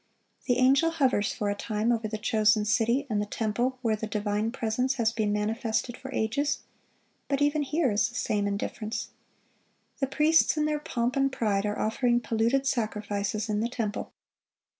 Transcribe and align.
The 0.47 0.57
angel 0.57 0.89
hovers 0.89 1.31
for 1.31 1.51
a 1.51 1.53
time 1.53 1.91
over 1.91 2.07
the 2.07 2.17
chosen 2.17 2.65
city 2.65 3.05
and 3.07 3.21
the 3.21 3.25
temple 3.27 3.77
where 3.83 3.95
the 3.95 4.07
divine 4.07 4.51
presence 4.51 4.95
has 4.95 5.11
been 5.11 5.31
manifested 5.31 5.95
for 5.95 6.11
ages; 6.11 6.63
but 7.27 7.39
even 7.39 7.61
here 7.61 7.91
is 7.91 8.09
the 8.09 8.15
same 8.15 8.47
indifference. 8.47 9.09
The 9.99 10.07
priests, 10.07 10.57
in 10.57 10.65
their 10.65 10.79
pomp 10.79 11.15
and 11.15 11.31
pride, 11.31 11.67
are 11.67 11.77
offering 11.77 12.19
polluted 12.19 12.65
sacrifices 12.65 13.47
in 13.47 13.59
the 13.59 13.69
temple. 13.69 14.11